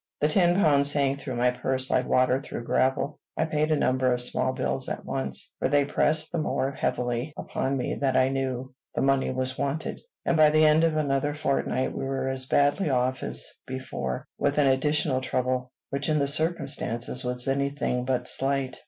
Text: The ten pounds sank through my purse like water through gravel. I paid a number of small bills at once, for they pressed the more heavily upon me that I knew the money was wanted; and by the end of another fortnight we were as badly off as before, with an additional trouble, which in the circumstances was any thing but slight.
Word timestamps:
The 0.19 0.27
ten 0.29 0.55
pounds 0.55 0.91
sank 0.91 1.19
through 1.21 1.35
my 1.35 1.51
purse 1.51 1.91
like 1.91 2.07
water 2.07 2.41
through 2.41 2.63
gravel. 2.63 3.19
I 3.37 3.45
paid 3.45 3.71
a 3.71 3.75
number 3.75 4.11
of 4.11 4.19
small 4.23 4.51
bills 4.51 4.89
at 4.89 5.05
once, 5.05 5.55
for 5.59 5.69
they 5.69 5.85
pressed 5.85 6.31
the 6.31 6.39
more 6.39 6.71
heavily 6.71 7.35
upon 7.37 7.77
me 7.77 7.93
that 8.01 8.17
I 8.17 8.29
knew 8.29 8.73
the 8.95 9.03
money 9.03 9.29
was 9.29 9.59
wanted; 9.59 10.01
and 10.25 10.35
by 10.35 10.49
the 10.49 10.65
end 10.65 10.83
of 10.83 10.95
another 10.97 11.35
fortnight 11.35 11.95
we 11.95 12.03
were 12.05 12.27
as 12.29 12.47
badly 12.47 12.89
off 12.89 13.21
as 13.21 13.45
before, 13.67 14.25
with 14.39 14.57
an 14.57 14.65
additional 14.65 15.21
trouble, 15.21 15.71
which 15.91 16.09
in 16.09 16.17
the 16.17 16.25
circumstances 16.25 17.23
was 17.23 17.47
any 17.47 17.69
thing 17.69 18.03
but 18.03 18.27
slight. 18.27 18.79